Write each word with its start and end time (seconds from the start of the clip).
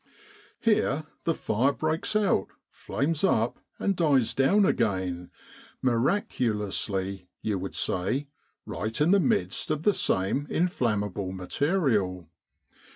Here 0.59 1.03
the 1.25 1.33
fire 1.35 1.71
breaks 1.73 2.15
out, 2.15 2.47
flames 2.71 3.23
up, 3.23 3.59
and 3.77 3.95
dies 3.95 4.33
down 4.33 4.65
again 4.65 5.29
miraculously, 5.83 7.27
you 7.43 7.59
would 7.59 7.75
say 7.75 8.27
right 8.65 8.99
in 8.99 9.11
the 9.11 9.19
midst 9.19 9.69
of 9.69 9.83
the 9.83 9.93
same 9.93 10.47
inflammable 10.49 11.33
material. 11.33 12.27